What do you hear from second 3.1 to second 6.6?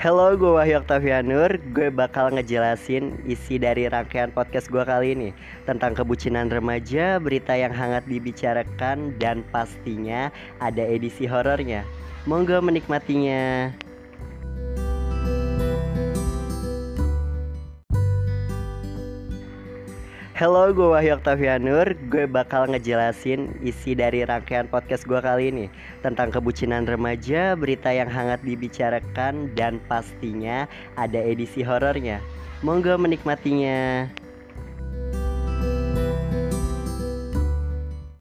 isi dari rangkaian podcast gue kali ini tentang kebucinan